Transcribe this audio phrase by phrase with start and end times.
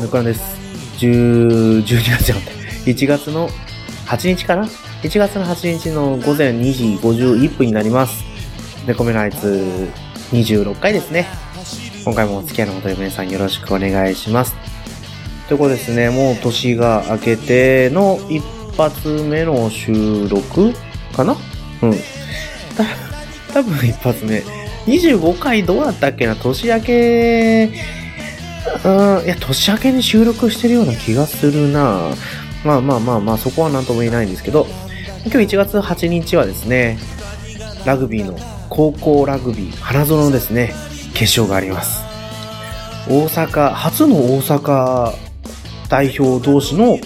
[0.00, 0.40] ぬかんです。
[0.98, 2.52] 10、12月じゃなくて、
[2.90, 3.48] 1月の
[4.06, 4.64] 8日かな
[5.02, 8.24] ?1 月の8日の午前2時51分になります。
[8.86, 9.88] 猫目のあいつ
[10.32, 11.26] 26回ですね。
[12.04, 14.54] 今回もお付き合いのほど皆さんよろしくお願いします。
[15.48, 18.42] ということですね、もう年が明けての一
[18.76, 20.74] 発目の収録
[21.12, 21.36] かな？
[21.82, 21.92] うん。
[22.76, 22.84] た、
[23.52, 24.44] 多分一発目。
[24.86, 26.36] 25回どうだったっけな？
[26.36, 27.70] 年明け、
[28.84, 32.10] うん、いや、年明けに収録してるような気がするな
[32.64, 34.66] まあまあまあまあ、そこは何とも言えないんですけど、
[35.24, 36.98] 今日1月8日はですね、
[37.84, 38.36] ラグビーの
[38.68, 40.72] 高校ラグビー花園のですね、
[41.14, 42.02] 決勝があります。
[43.08, 45.14] 大阪、初の大阪
[45.88, 46.98] 代表同士の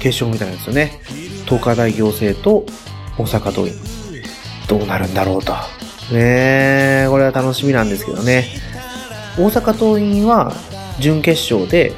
[0.00, 1.00] 決勝みたいなんですよね。
[1.44, 2.64] 東海大行政と
[3.18, 4.00] 大阪桐蔭。
[4.68, 5.52] どうなるんだろうと。
[6.12, 8.46] ねえ、これは楽しみなんですけどね。
[9.36, 10.52] 大阪桐蔭は
[11.00, 11.92] 準決勝で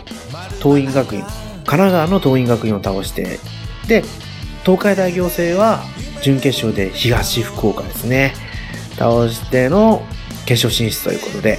[0.60, 3.38] 桐蔭学院、神奈川の桐蔭学院を倒して、
[3.86, 4.04] で、
[4.64, 5.82] 東海大行政は
[6.22, 8.34] 準決勝で東福岡ですね。
[8.96, 10.02] 倒しての
[10.46, 11.58] 決勝進出ということで、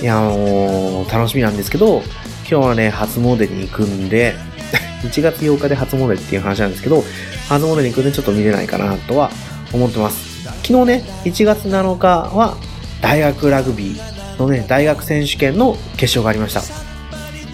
[0.00, 2.02] いや、もう、楽しみなんですけど、
[2.48, 4.34] 今日はね、初詣に行くんで、
[5.02, 7.04] 1月8日で初詣っていう話なんですけど、
[7.48, 9.30] 初詣に行くんでちょっと見れないかなとは
[9.72, 10.42] 思ってます。
[10.64, 12.56] 昨日ね、1月7日は
[13.00, 16.62] 大学ラグビーのね、大学選手権の決勝がありました。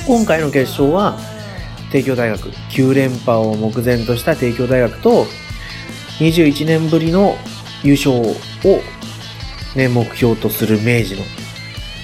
[0.07, 1.19] 今回の決勝は、
[1.91, 5.27] 帝京大学、9連覇を目前とした帝京大学と、
[6.19, 7.37] 21年ぶりの
[7.83, 8.35] 優勝を
[9.75, 11.23] ね、目標とする明治の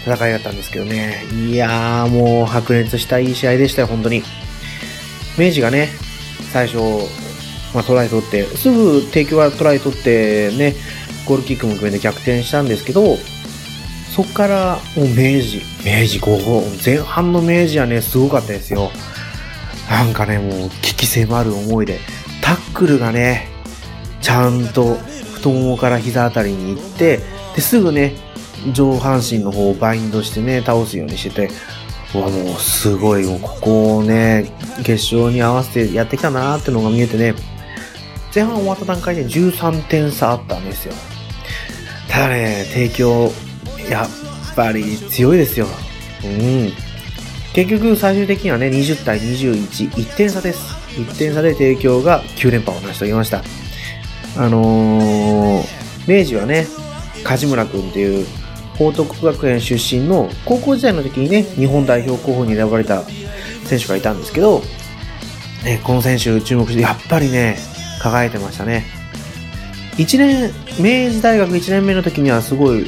[0.04, 1.24] 戦いだったんですけどね。
[1.32, 4.22] いやー、もう白熱したいい試合でしたよ、本当に。
[5.38, 5.88] 明治がね、
[6.52, 6.78] 最初、
[7.74, 10.74] まあ、トライ取って、すぐ帝京はトライ取ってね、
[11.26, 13.18] ゴールキックも含めて逆転したんですけど、
[14.18, 18.90] そっからもう明治、明治5号、前半の明治はね、すごかったですよ。
[19.88, 22.00] なんかね、もう危機迫る思いで、
[22.42, 23.46] タックルがね、
[24.20, 24.96] ちゃんと
[25.34, 27.20] 太ももから膝あたりに行って、
[27.54, 28.16] で、すぐね、
[28.72, 31.50] 上半身の方をバインドしてね、倒すようにしてて、
[32.12, 37.34] うわ、もうすごい、もうここをね、決勝に合わせてやってきたなーってのが見えてね、
[38.34, 40.94] 前半終わった段階で13点差あったんですよ。
[42.08, 43.32] ただね、帝京、
[43.90, 44.08] やっ
[44.54, 45.66] ぱり強いですよ。
[46.24, 46.72] うん。
[47.54, 50.60] 結局最終的にはね、20対21、1点差です。
[51.00, 53.42] 1点差で帝京が9連覇を成し遂げました。
[54.36, 55.64] あのー、
[56.06, 56.66] 明治はね、
[57.24, 58.26] 梶村くんっていう
[58.76, 63.02] 報徳学園出身の高校時代の時にね、日本代表候補に選ばれた
[63.64, 64.62] 選手がいたんですけど、
[65.64, 67.56] ね、この選手注目して、やっぱりね、
[68.00, 68.86] 輝いてましたね。
[69.96, 72.86] 1年、明治大学1年目の時にはすごい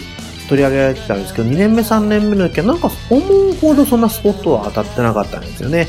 [0.51, 5.87] 取り上げられてたんですけど、2年目3年目の時はなんか思うほどそんなスポットは当たってなかったんですよね。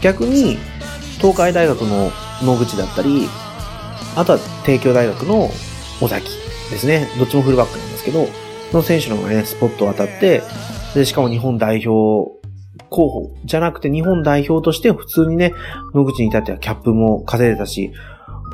[0.00, 0.58] 逆に、
[1.18, 2.10] 東海大学の
[2.42, 3.28] 野口だったり、
[4.16, 5.48] あとは帝京大学の
[6.00, 6.28] 尾崎
[6.72, 7.06] ですね。
[7.20, 8.26] どっちもフルバックなんですけど、
[8.72, 10.42] の選手の方がね、スポットを当たって、
[10.96, 12.32] で、しかも日本代表
[12.88, 15.54] 候補じゃなくて日本代表として普通にね、
[15.94, 17.92] 野口に至ってはキャップも稼いでたし、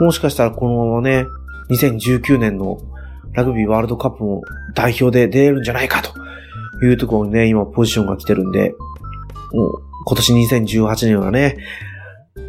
[0.00, 1.24] もしかしたらこのままね、
[1.70, 2.78] 2019年の
[3.36, 4.42] ラグビーワールドカップも
[4.74, 6.10] 代表で出れるんじゃないかと
[6.84, 8.74] いうところにね、今ポジションが来てるんで、
[9.52, 11.58] もう今年2018年はね、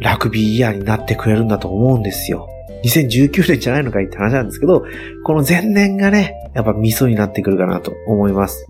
[0.00, 2.48] ラグビーイヤーになってくれるんだと思うんですよ。
[2.84, 4.84] 2019年じゃないのかいって話なんですけど、
[5.24, 8.66] この前年がね、やっぱミソになってくるかなと思います。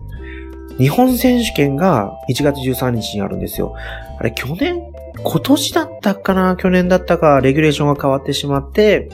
[0.79, 3.75] 日本選手権が1月13日にあるんですよ。
[4.19, 4.81] あれ、去年
[5.23, 6.57] 今年だったかな？
[6.57, 9.09] 去年だったか、レギュレーションが変わってしまって、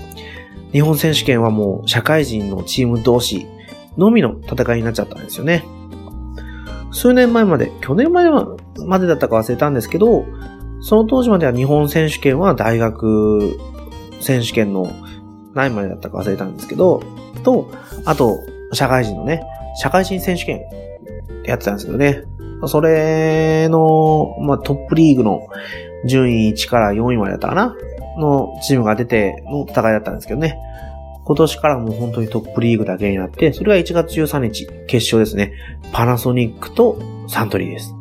[0.74, 3.46] 日本選手権はもう社会人のチーム同士
[3.96, 5.64] のみの戦いになっちゃったんですよね。
[6.92, 8.28] 数年前まで、去年前
[8.84, 10.26] までだったか忘れたんですけど、
[10.80, 13.56] その当時までは日本選手権は大学
[14.20, 14.90] 選手権の
[15.54, 17.02] 何位までだったか忘れたんですけど、
[17.44, 17.70] と、
[18.04, 18.40] あと、
[18.72, 19.44] 社会人のね、
[19.80, 20.60] 社会人選手権
[21.44, 22.24] やってたんですけどね。
[22.66, 25.46] それの、まあ、トップリーグの
[26.06, 27.76] 順位1から4位までだったかな
[28.19, 30.58] のチームが出ての戦いだったんですけどね。
[31.25, 35.52] 今年からもう本当にトップリーグだけになって、それが1月13日、決勝ですね。
[35.93, 37.94] パナソニックとサントリーです。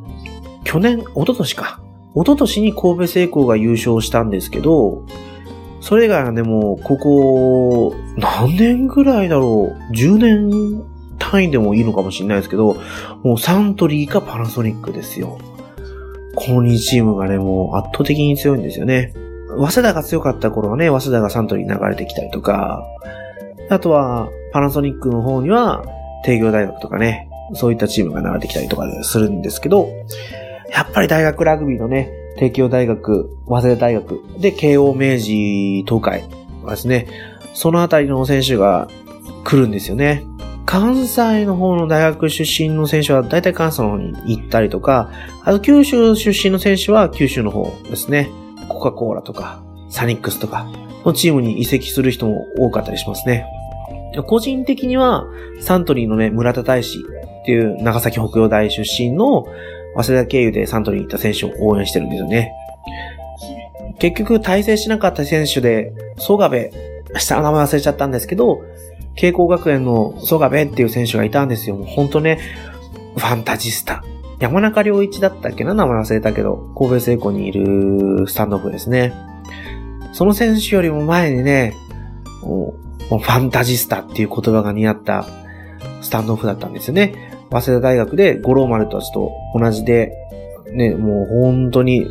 [0.65, 1.79] 去年、一昨年か。
[2.15, 5.03] 一昨年に神戸製鋼が優勝したんですけど、
[5.79, 10.83] それ以外はでもう、ここ、何年ぐらいだろう ?10 年
[11.17, 12.77] 単位でもいいのかもしれないですけど、
[13.23, 15.39] もうサントリーかパナソニックですよ。
[16.35, 19.13] この2チームがね、もう圧倒的に強いんですよね。
[19.57, 22.85] 早稲田が強かった頃はね、早稲田がサントリーに流れてきたりとか、
[23.69, 25.83] あとは、パナソニックの方には、
[26.23, 29.89] 帝京大学とかね、そういったチームが流れてきたりとかするんですけど、
[30.71, 36.23] やっぱり大学ラグビーのね、帝京大学、早稲田大学、で、慶応明治東海
[36.63, 37.07] はですね、
[37.53, 38.87] そのあたりの選手が
[39.43, 40.23] 来るんですよね。
[40.65, 45.11] 関西の方の大学出身の選手は大体関西の方に行ったりとか、
[45.43, 48.31] あと九州出身の選手は九州の方ですね。
[48.67, 50.67] コカ・コーラとか、サニックスとか
[51.05, 53.45] のチームに移籍する人も多かったりしますね。
[54.27, 55.25] 個人的には、
[55.59, 56.99] サントリーのね、村田大志
[57.41, 59.47] っていう長崎北洋大出身の
[59.95, 62.53] 早稲田経由でサントリーに行った選手を応援してるんですよね。
[63.99, 66.69] 結局、対戦しなかった選手で、曽我部、
[67.17, 68.61] 下の名前忘れちゃったんですけど、
[69.15, 71.75] 慶光学園の曽我部っていう選手がいたんですよ。
[71.75, 72.39] もうほんとね、
[73.15, 74.03] ファンタジスタ。
[74.43, 75.73] 山中良一だったっけな？
[75.73, 79.13] 名前忘れたけど、神戸聖子にいるスタンドオフですね。
[80.11, 81.73] その選手よりも前にね、
[82.41, 82.73] も
[83.09, 85.25] うファンタジスタっていう言葉が似合った
[86.01, 87.13] スタンドオフだったんですよね。
[87.51, 90.11] 早稲田大学で五郎丸たちと同じで、
[90.73, 92.05] ね、もう本当に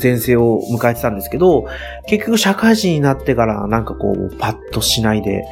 [0.00, 1.64] 前世を迎えてたんですけど、
[2.06, 5.46] 結局社会人になってからなんかこうパッとしないで、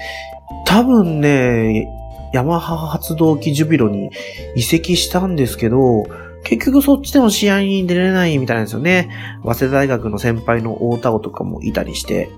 [0.67, 1.89] 多分ね、
[2.33, 4.11] ヤマハ発動機ジュビロに
[4.55, 6.07] 移籍したんですけど、
[6.45, 9.11] 結局そっちでも試合に出れないみたいなんですよね。
[9.43, 12.31] 早稲田大学の先輩の大田尾とかもいたりして。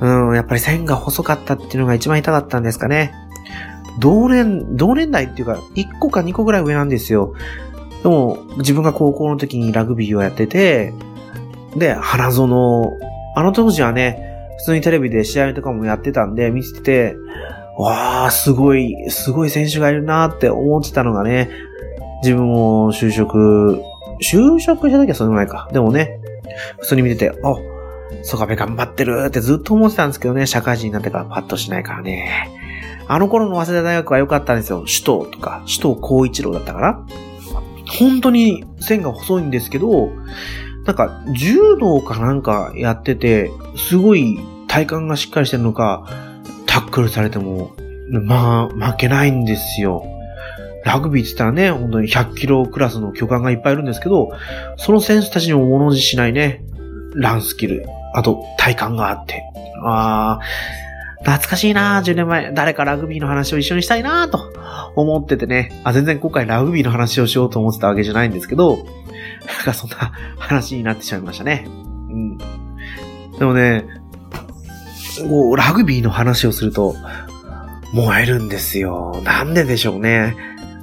[0.00, 3.14] うん、やっぱり線が細かったっていうのが一番痛かったんですかね。
[3.98, 7.34] 同年、同年代っていうか、1個か2個ぐらい上なんですよ。
[8.02, 10.92] でも、自分が高校の時にラグビーをやってて、
[11.76, 12.92] で、花園、
[13.36, 14.22] あの当時はね、
[14.58, 17.16] 普通にテレビで試合とかもやってたんで、見てて、
[17.78, 21.50] わー、すごい、すごい選手がいるなって思ってたのがね、
[22.22, 23.82] 自分も就職、
[24.22, 25.68] 就職した時はそのぐらいか。
[25.72, 26.20] でもね、
[26.80, 27.56] 普通に見てて、あ、
[28.22, 32.50] ソカベ頑張ってるってずっと思ってたんですけどね、社会人になってからパッとしないからね。
[33.08, 34.80] あの頃の早稲田大学は良かったんですよ。
[34.80, 37.06] 首都とか、首都高一郎だったかな
[37.86, 40.10] 本当に線が細いんですけど、
[40.86, 46.06] なんか、柔道かなんかやってて、すごい体幹がしっかりしてるのか、
[46.76, 47.74] タックルされても、
[48.10, 50.04] まあ、負けないんですよ。
[50.84, 54.30] ラグビーって言ったらね、本当に100キロクラスの巨漢がいっぱいいるんですけど、
[54.76, 56.62] その選手たちにも物おじしないね、
[57.14, 59.42] ランスキル、あと体幹があって。
[59.86, 62.52] あー、懐かしいな10年前。
[62.52, 64.52] 誰かラグビーの話を一緒にしたいなと
[64.96, 65.80] 思っててね。
[65.82, 71.64] あ、全然今回ラグビーの話をしようと思ってたわけじゃないんですけど、なんかそんな話になってしまいましたね。
[71.66, 72.36] うん。
[73.38, 73.86] でもね、
[75.22, 76.94] こう、ラグビーの話をすると、
[77.92, 79.20] 燃えるんですよ。
[79.24, 80.36] なんででしょうね。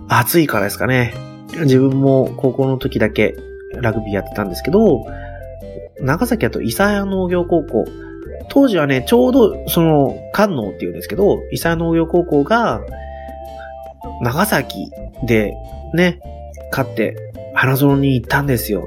[0.08, 1.14] 暑いからですかね。
[1.62, 3.36] 自分も高校の時だけ
[3.74, 5.06] ラグビーやってたんですけど、
[6.00, 7.86] 長崎だと伊佐屋農業高校。
[8.50, 12.82] 当時はね、ちょうど、その、関農って言うんですけど、伊佐屋農業高校が、
[14.22, 14.92] 長崎
[15.26, 15.54] で、
[15.94, 16.20] ね、
[16.72, 17.16] 勝って、
[17.54, 18.86] 花園に行ったんですよ。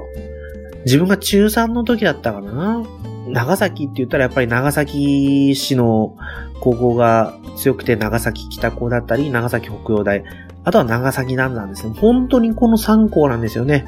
[0.85, 2.83] 自分が中3の時だったかな
[3.27, 6.15] 長崎って言ったらやっぱり長崎市の
[6.59, 10.23] 高校が強くて長崎北高だったり、長崎北洋大、
[10.63, 11.93] あとは長崎南なんですね。
[11.97, 13.85] 本当にこの3校なんですよね。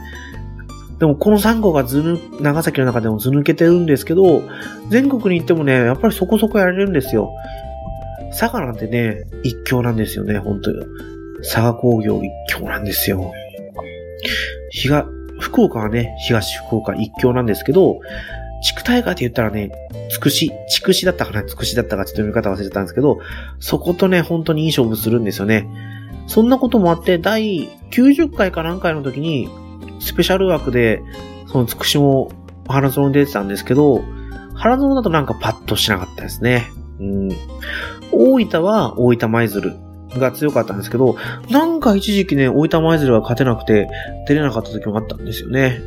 [1.00, 4.44] でもこの3校がずぬ、長崎の中でもず抜けてるんですけど、
[4.90, 7.32] 全国に行ってもね、やっぱりそこそこやれるんですよ。
[8.38, 10.86] 佐賀なんてね、一強なんですよね、本当に。
[11.42, 13.32] 佐賀工業一強なんですよ。
[14.72, 15.06] 東、
[15.40, 18.00] 福岡はね、東福岡一強なんですけど、
[18.62, 19.72] 地区大会って言ったらね、
[20.10, 23.20] つくし、つくしだったかなつくしだったかちょっと読み方忘れてたんですけど、
[23.60, 25.68] そことね、本当にいい勝負するんですよね。
[26.28, 29.50] そんなこともあって、第90回か何回の時に、
[30.00, 31.02] スペシャル枠で、
[31.52, 32.32] そのつくしも
[32.68, 34.04] 花園に出てたんですけど、
[34.54, 36.70] 花園だとなんかパッとしなかったですね。
[37.00, 37.30] うん。
[38.12, 39.76] 大分は大分舞鶴
[40.18, 41.16] が強かったんですけど、
[41.50, 43.90] なんか一時期ね、大分舞鶴は勝てなくて
[44.28, 45.82] 出れなかった時もあったんですよね。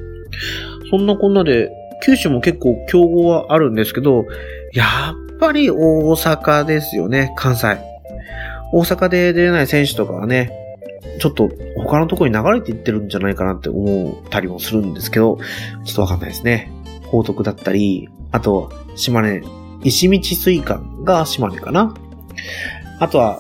[0.90, 1.70] そんなこんなで、
[2.04, 4.26] 九州も結構競合はあるんですけど、
[4.73, 5.76] やっぱり大
[6.12, 7.78] 阪ですよね、関西。
[8.73, 10.50] 大阪で出れない選手とかはね、
[11.21, 15.38] ちょっと他のところに流れていってるんじゃないかなって思ったりもするんですけど、
[15.85, 16.73] ちょっとわかんないですね。
[17.06, 19.42] 報徳だったり、あと、島根、
[19.85, 21.94] 石道水管が島根かな。
[22.99, 23.38] あとは、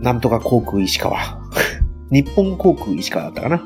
[0.00, 1.18] なんとか航空石川。
[2.10, 3.62] 日本航空石川だったかな。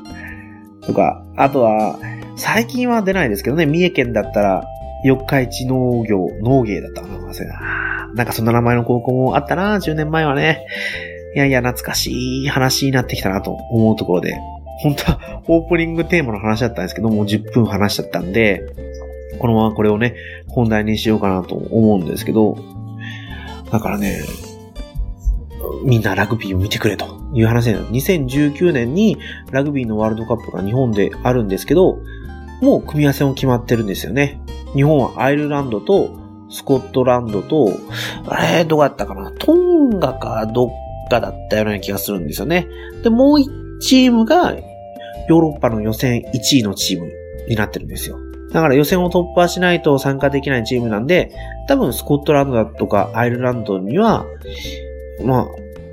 [0.85, 1.99] とか、あとは、
[2.35, 4.63] 最近は出ないですけどね、三重県だったら、
[5.03, 8.09] 四日市農業、農芸だったかな忘れな。
[8.15, 10.65] なんかそんな名前の高校もあったな、10年前はね。
[11.35, 14.35] いやいや、懐かしい話になってきたなと思うところで、
[14.79, 18.61] 本当はオープニングテーマの話だったんですけどもう、10分話しちゃったんで、
[19.39, 20.15] このままこれをね、
[20.47, 22.57] 本題にしようかなと思うんですけど、
[23.71, 24.21] だからね、
[25.83, 29.17] みんなラグビーを見てくれという話で、2019年に
[29.51, 31.99] ラグビーのワールドカップが日本であるんですけど、
[32.61, 34.39] もう組み合わせも決まってるんですよね。
[34.73, 36.17] 日本はアイルランドと
[36.49, 37.71] スコットランドと、
[38.27, 40.69] あれ、どこだったかなトンガかどっ
[41.09, 42.67] かだったような気がするんですよね。
[43.03, 43.49] で、もう一
[43.83, 44.55] チームが
[45.27, 47.11] ヨーロッパの予選1位のチーム
[47.47, 48.17] になってるんですよ。
[48.51, 51.31] だから予選を突破しないと参加できないチームなんで、
[51.67, 54.25] 多分スコットランドだとかアイルランドには、
[55.23, 55.47] まあ、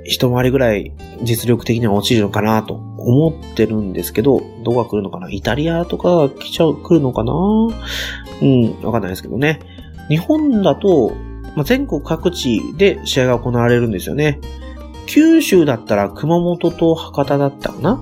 [0.05, 0.93] 一回りぐらい
[1.23, 5.29] 実力的には落ちるのかなと思ってるんですけど、どこが来るのかな？
[5.29, 7.33] イタリアとか来ちゃう、来るのかな？
[7.33, 9.59] うん、わかんないですけどね。
[10.09, 11.15] 日本だと、
[11.55, 14.39] まあ、全国各地で試合が行われるんですよね。
[15.07, 18.01] 九州だったら熊本と博多だったかな？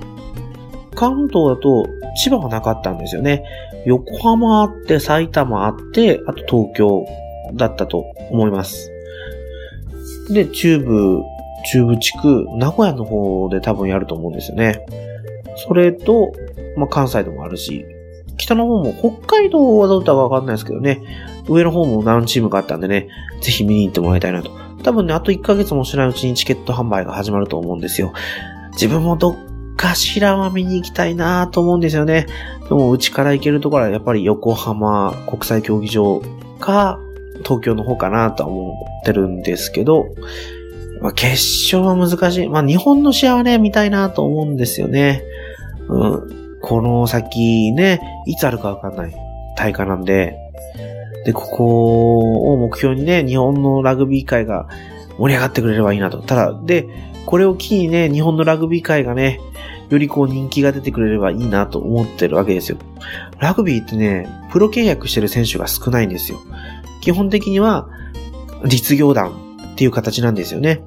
[0.95, 1.85] 関東だと
[2.21, 3.43] 千葉はなかったんですよね。
[3.85, 7.05] 横浜あって、埼玉あって、あと東京
[7.53, 8.91] だったと思います。
[10.29, 11.21] で、中部、
[11.71, 14.85] 中部地区、名古屋の方で多分やると思うんですよね。
[15.67, 16.33] それと、
[16.77, 17.85] まあ、関西でもあるし、
[18.37, 21.01] 北の方も、北海道はどうだかわかんないですけどね、
[21.47, 23.09] 上の方も何チームかあったんでね、
[23.41, 24.51] ぜひ見に行ってもらいたいなと。
[24.83, 28.13] 多分ね、あと1ヶ月もしないうちにチケット販売が始まると思うんですよ。
[28.71, 29.35] 自分もどっ
[29.75, 32.27] かしらは見に行きたいなと思うんですよね。
[32.69, 36.21] でも、うちから行けるところはやっぱり横浜国際競技場
[36.59, 36.99] か、
[37.43, 40.05] 東京の方かなと思ってるんですけど、
[41.01, 41.41] まあ、決
[41.73, 42.47] 勝は難しい。
[42.49, 45.23] まあ、日本の試合はね、見たいなと思うんですよね。
[45.87, 46.59] うん。
[46.61, 49.15] この先ね、いつあるかわかんない
[49.55, 50.37] 大会なんで、
[51.25, 54.67] で、ここを目標にね、日本のラグビー界が
[55.17, 56.21] 盛り上がってくれればいいなと。
[56.21, 56.87] ただ、で、
[57.25, 59.39] これを機にね、日本のラグビー界がね、
[59.89, 62.77] よりこう人気が出てくれればいいなと思ってるわけですよ。
[63.39, 66.39] ラグビーってね、プロ契約してる選手が少ないんですよ。
[67.01, 67.89] 基本的には、
[68.65, 69.48] 実業団
[69.79, 70.81] っていう形なんですよね。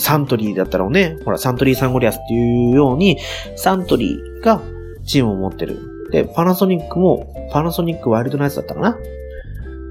[0.00, 3.18] サントリーだったらね、ほら、サントリーサンゴリアスっていうように、
[3.54, 4.60] サントリーが
[5.06, 5.78] チームを持ってる。
[6.10, 8.98] で、パナソニックも、パナソニックワイルドナイツだったかな？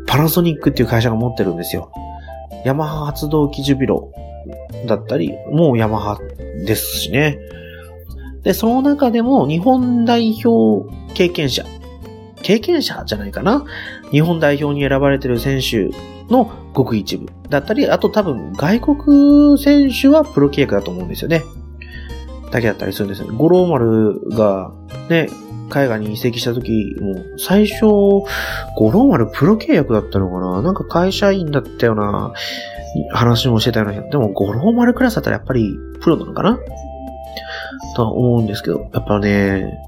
[0.05, 1.89] パナソニックっていう会社が持ってるんですよ。
[2.65, 4.11] ヤマハ発動機ジュビロ
[4.85, 6.19] だったり、もうヤマハ
[6.65, 7.39] ですしね。
[8.43, 11.63] で、その中でも日本代表経験者、
[12.41, 13.63] 経験者じゃないかな？
[14.11, 15.89] 日本代表に選ばれてる選手
[16.29, 21.43] のごく一部だったり、あと多分外国選手はプロ契約だと思うんですよね。
[22.51, 23.37] だけだったりするんですよね。
[23.37, 24.71] 五郎丸が
[25.09, 25.29] ね、
[25.69, 30.61] 海外に移籍した時も、最初、五郎丸プロ契約だったのかな？
[30.61, 32.31] なんか会社員だったような
[33.11, 34.01] 話もしてたような。
[34.01, 36.57] でも五郎丸クラスだったらやっぱりプロなのかな？
[37.97, 39.86] とは思うんですけど、やっぱね、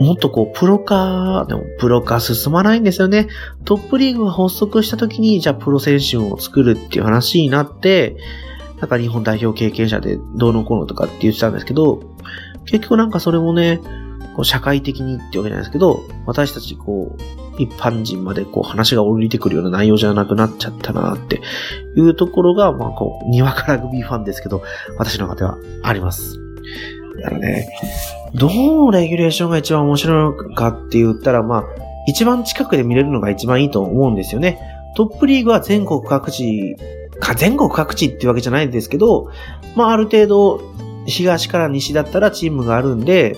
[0.00, 3.28] もっとこう、プロ化、でもプロ化進まないんですよね。
[3.66, 8.16] トップリーグが発足した時に、じゃあプロ選手を作るっていう話になって、
[8.80, 12.02] なんか日本代表経験者でどうのこうのとかって言ってたんですけど、
[12.64, 13.78] 結局なんかそれもね、
[14.36, 21.42] こう社会的にってわけじゃないですけど、私たちこう、一般人までこう話が降りてくるような内容じゃなくなっちゃったなって
[21.94, 24.62] いうところが、まあこう、にわかラグビーファンですけど、
[24.96, 26.38] 私の中ではあります。
[27.18, 27.68] だからね、
[28.34, 31.64] どのレギュレーションが一番面白いかって言ったら、まあ、
[32.06, 34.60] 一番近くで見れるのが一番いいと思うんですよね。
[34.96, 36.76] トップリーグは全国各地、
[37.20, 39.30] か、全国各地ってわけじゃないんですけど、
[39.76, 40.60] まあ、ある程度、
[41.06, 43.36] 東から西だったらチームがあるんで、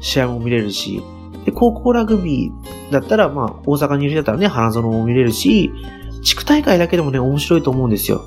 [0.00, 1.02] 試合も見れるし、
[1.44, 5.70] で、高校ラグビーだったら、まあ、大阪にいる人だったらね、花園も見れるし、
[6.22, 8.26] 地区大会だけでもね、面白いと思うんですよ。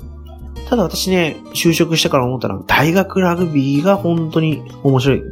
[0.70, 5.22] ただ私ね、就職してから思ったのは、大学ラグビーが本当に面白いっ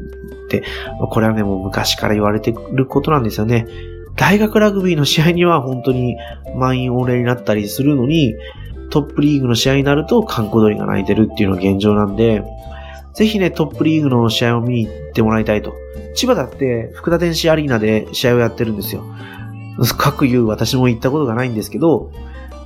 [0.49, 0.65] て、
[1.11, 3.69] これはね、もう昔から言われてることなんですよね。
[4.17, 6.17] 大学ラグビーの試合には本当に
[6.57, 8.35] 満員御礼になったりするのに、
[8.91, 12.43] トップリーグの試合になると観光鳥が鳴いてるっていうのが現状なんで、
[13.15, 15.73] ぜひね、トップリーグの試合を見に行ってもらいたいと。
[16.17, 19.05] 千葉だって福田電子アリーナで試合をやってるんですよ。
[19.99, 22.11] 各言う私も行ったことがないんですけど、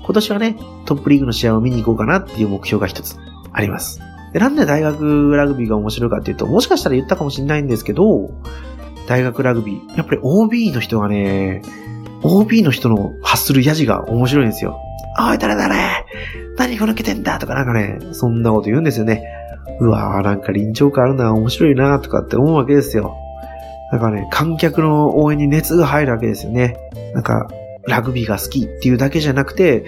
[0.05, 3.17] 今年はね、トップリーグの試合を見に行こうかなっていう目標が一つ
[3.53, 4.01] あります。
[4.35, 8.31] なんで大学ラグビーが面白いかっていうと、もしかしたら言ったかもしれないんですけど、
[9.07, 11.63] 大学ラグビー、やっぱり OB の人がね、
[12.23, 14.79] OB の人の発するヤジが面白いんですよ。
[15.21, 15.75] おい、誰誰
[16.57, 17.39] 何ふぬけてんだ？
[17.39, 19.23] とかなんかね、そんなこと言うんですよね。
[19.81, 23.15] うわぁ、なんか臨場感あるな、面白いなとかって思うわけですよ。
[23.91, 26.77] なんかね、観客の応援に熱が入るわけですよね。
[27.13, 27.49] なんか、
[27.87, 29.85] ラグビーが好きっていうだけじゃなくて、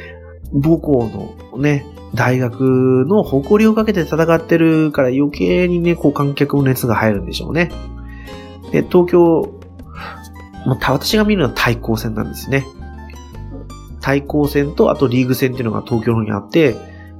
[0.53, 7.71] 母校のね、大学の誇りをかけて戦ってるから余計にね、こう観客の熱が入るんでしょうね。
[8.71, 9.61] で、東京、
[10.67, 12.67] まあ、私が見るのは対抗戦なんですね。
[14.01, 16.77] 対抗戦と、あとリーグ戦っていうのが東京の方にあって、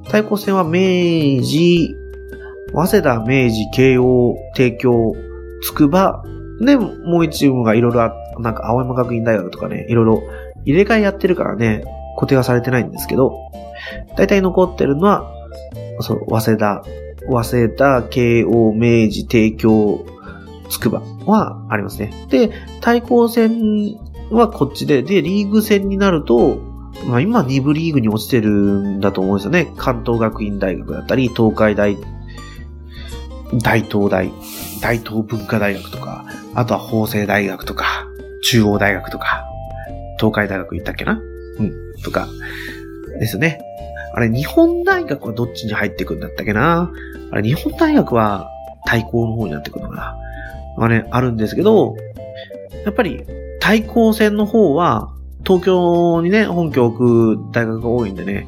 [0.09, 1.95] 対抗戦は明治、
[2.73, 5.13] 早稲田、明治、慶応、帝京、
[5.63, 6.23] 筑波、
[6.61, 10.23] で、もう一チームがいろいろなんか青山学院大学とかね、いろいろ
[10.65, 11.83] 入れ替えやってるからね、
[12.15, 13.37] 固定はされてないんですけど、
[14.17, 15.31] 大体残ってるのは、
[16.01, 16.83] そう、早稲田、
[17.27, 20.05] 早稲田、慶応、明治、帝京、
[20.69, 22.11] 筑波はありますね。
[22.29, 23.95] で、対抗戦
[24.31, 26.57] はこっちで、で、リーグ戦になると、
[27.07, 29.73] まあ今2部リーグに落ちてるんだと思うんですよね。
[29.77, 31.97] 関東学院大学だったり、東海大、
[33.61, 34.31] 大東大、
[34.81, 38.07] 大東文化大学とか、あとは法政大学とか、
[38.43, 39.45] 中央大学とか、
[40.17, 41.21] 東海大学行ったっけな？
[41.59, 42.27] うん、とか、
[43.19, 43.59] ですね。
[44.13, 46.91] あれ、日本大学はどっちに入ってくんだったっけな？
[47.31, 48.49] あれ、日本大学は
[48.85, 50.15] 対抗の方になってくるのかな？
[50.77, 51.95] まあね、あるんですけど、
[52.83, 53.23] やっぱり
[53.59, 55.11] 対抗戦の方は、
[55.45, 58.47] 東京にね、本拠置く大学が多いんでね、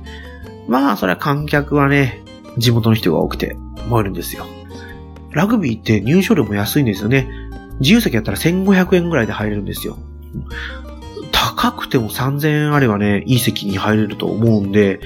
[0.68, 2.22] まあ、それは観客はね、
[2.58, 3.56] 地元の人が多くて
[3.88, 4.46] 燃えるんですよ。
[5.32, 7.30] ラグビーって入場料も安いんですよね。
[7.80, 9.98] 自由席やったら1500円ぐらいで入れるんですよ。
[11.58, 15.00] 高くても3000円あればね、いい席に入れると思うんで、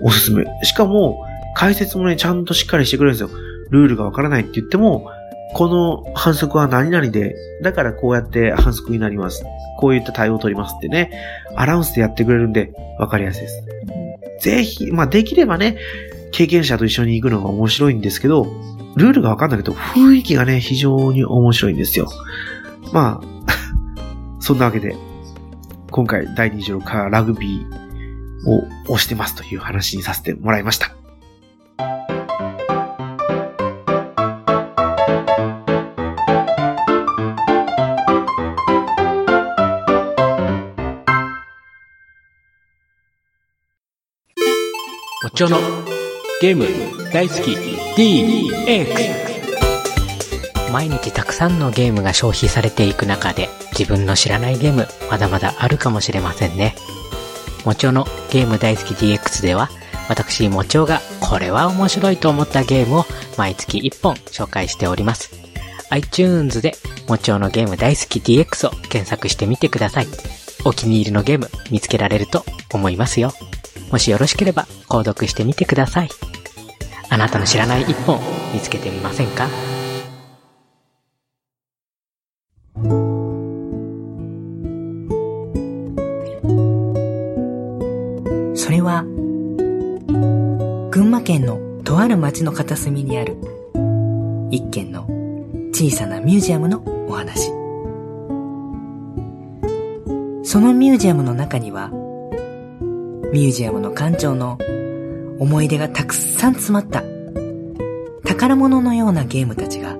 [0.00, 0.44] おすすめ。
[0.62, 3.38] しかも、解説もね、ちゃんとしっかりしてくれるんですよ。
[3.70, 5.10] ルールがわからないって言っても、
[5.52, 9.44] この反則は何々で、だからこうやって反則になります。
[9.78, 11.10] こういった対応を取りますってね、
[11.56, 13.64] アナウンスでやってくれるんで、わかりやすいです。
[14.40, 15.76] ぜひ、まあできればね、
[16.30, 18.46] 経験者と一緒に行くのが面白いんですけど、
[18.96, 22.08] ルールがわかんないけど、雰囲気がね、非常に面白いんですよ。
[22.92, 23.26] まあ、
[24.40, 24.96] そんなわけで、
[25.90, 30.92] 今回第26回ラグビーを推してますという話にさせてもらいました。
[45.22, 45.58] おちょの
[46.40, 46.66] ゲーム
[47.12, 47.50] 大好き
[47.96, 49.30] DX
[50.72, 53.48] 毎日たくさんのゲームが消費されていく中で
[53.80, 56.74] 自分の知らないゲームまだまだあるかもしれませんね。
[57.64, 59.70] もちおのゲーム大好き DX では
[60.06, 63.04] 私もちおがこれは面白いと思ったゲームを
[63.38, 65.30] 毎月1本紹介しております。
[65.88, 66.74] iTunes で
[67.08, 70.06] もちおのゲーム大好き DX を検索してみてください。
[70.66, 73.32] お気に入りのゲーム見つけられると思いますよ。
[73.90, 76.10] もしよろしければ購読してみてください。
[77.08, 78.20] あなたの知らない一本
[78.52, 79.48] 見つけてみませんか？
[88.80, 89.04] は、
[90.90, 93.36] 群馬県のとある町の片隅にある
[94.50, 95.06] 一軒の
[95.72, 97.50] 小さなミュージアムのお話。
[100.42, 101.90] そのミュージアムの中には、
[103.32, 104.58] ミュージアムの館長の
[105.38, 107.02] 思い出がたくさん詰まった
[108.24, 109.96] 宝物のようなゲームたちが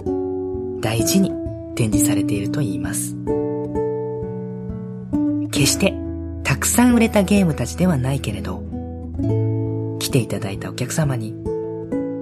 [0.81, 1.31] 大事に
[1.77, 3.17] 展示されていると言います。
[5.51, 5.95] 決して
[6.43, 8.63] たくさん売れたゲームたちではないけれど、
[10.11, 11.37] 来ていただいたお客様に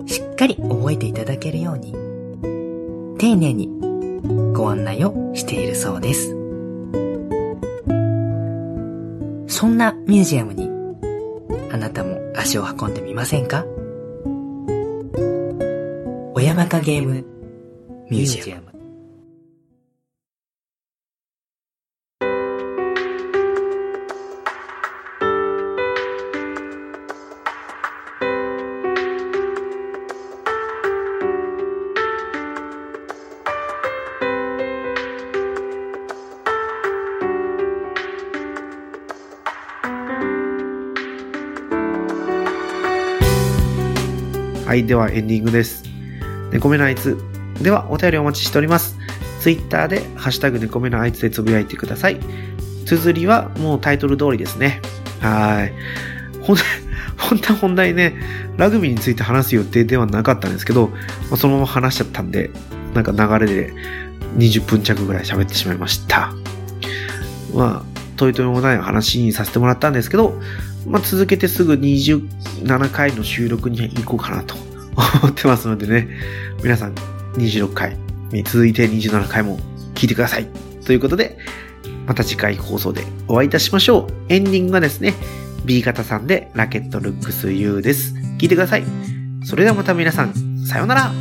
[0.05, 1.95] しっかり覚えていただけるように、
[3.17, 3.71] 丁寧に
[4.53, 6.29] ご案内をしているそうです。
[9.47, 10.69] そんなミュージアムに
[11.73, 13.65] あなたも足を運んでみませんか？
[16.35, 17.25] 小山かゲーム
[18.11, 18.68] ミュージアム
[44.79, 45.85] い、ではエンディングです。
[46.53, 47.17] 猫目のあいつ。
[47.63, 48.97] では、お便りお待ちしております。
[49.41, 52.21] ツイッターで、ハッシュタグ猫目のあいつでつぶやいてください。
[52.87, 54.81] 綴りはもうタイトル通りですね。
[55.21, 55.73] はい。
[56.41, 56.57] ほん、
[57.19, 58.15] 本当は本題ね、
[58.57, 60.97] ラグビーについて話す予定ではなかったんですけど、ま
[61.35, 62.51] あ、そのまま話しちゃったんで、
[62.95, 63.73] なんか流れで
[64.37, 66.33] 20分弱ぐらい喋ってしまいました。
[67.55, 70.41] まあ、といといもない話にさせてもらったんですけど、
[70.89, 74.55] まあ、続けてすぐ27回の収録に行こうかなと
[75.23, 76.09] 思ってますのでね、
[76.63, 76.95] 皆さん
[77.35, 77.97] 26回
[78.33, 79.59] に続いて27回も
[79.95, 80.47] 聞いてください。
[80.85, 81.39] ということで、
[82.07, 84.33] また次回放送でお会いいたしましょう。
[84.33, 85.15] エンディングがですね、
[85.65, 88.15] B 型さんでラケットルックス U です。
[88.39, 88.85] 聞いてください。
[89.45, 90.33] それではまた皆さん、
[90.67, 91.13] さようなら。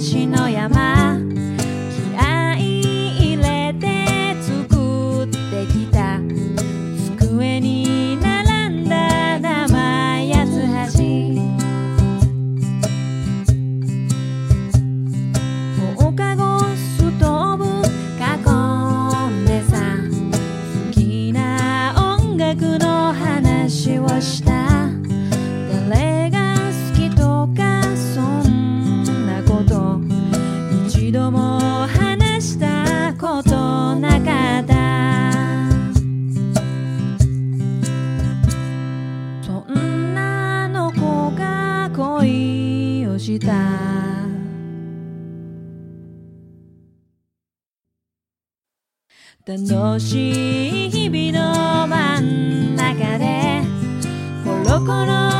[0.00, 0.99] 嵐の山
[43.30, 43.52] した。
[49.46, 53.62] 楽しい日々の真ん中で
[54.44, 55.39] コロコロ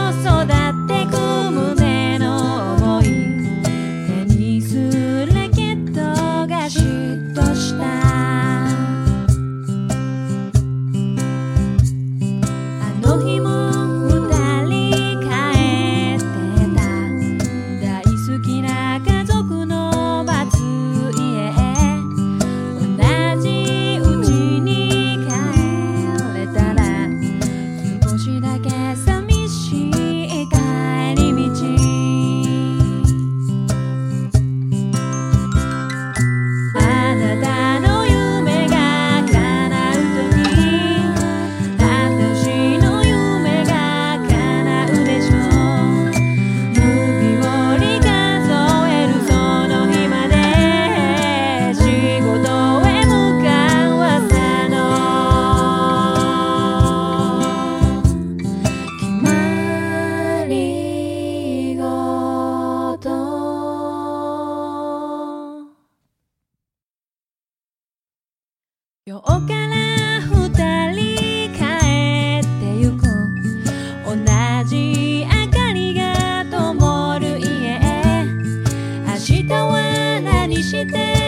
[80.70, 81.19] she did.